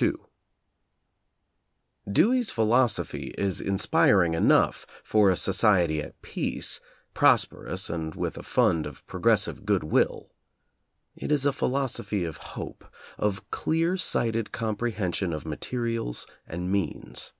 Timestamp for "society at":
5.36-6.22